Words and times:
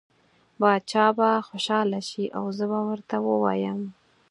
باچا 0.61 1.05
به 1.17 1.29
خوشحاله 1.47 1.99
شي 2.09 2.25
او 2.37 2.45
زه 2.57 2.65
به 2.71 2.79
ورته 2.87 3.15
ووایم. 3.21 3.79